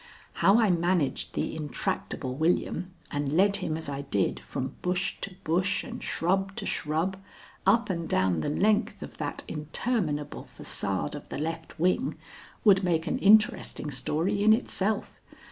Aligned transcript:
How 0.33 0.57
I 0.59 0.71
managed 0.71 1.33
the 1.35 1.55
intractable 1.55 2.33
William 2.33 2.91
and 3.11 3.31
led 3.31 3.57
him 3.57 3.77
as 3.77 3.87
I 3.87 4.01
did 4.01 4.39
from 4.39 4.73
bush 4.81 5.17
to 5.21 5.35
bush 5.43 5.83
and 5.83 6.01
shrub 6.01 6.55
to 6.55 6.65
shrub, 6.65 7.17
up 7.67 7.87
and 7.91 8.09
down 8.09 8.41
the 8.41 8.49
length 8.49 9.03
of 9.03 9.19
that 9.19 9.43
interminable 9.47 10.43
façade 10.45 11.13
of 11.13 11.29
the 11.29 11.37
left 11.37 11.79
wing, 11.79 12.15
would 12.63 12.83
make 12.83 13.05
an 13.05 13.19
interesting 13.19 13.91
story 13.91 14.43
in 14.43 14.53
itself. 14.53 15.21